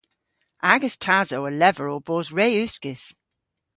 [0.73, 3.03] Agas tasow a lever ow bos re uskis.